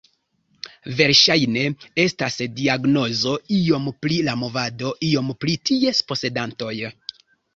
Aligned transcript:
Verŝajne 0.99 1.65
estas 2.03 2.37
diagnozo 2.61 3.35
iom 3.59 3.85
pri 4.05 4.17
la 4.29 4.35
movado, 4.45 4.95
iom 5.09 5.29
pri 5.45 5.57
ties 5.71 6.03
posedantoj. 6.13 6.75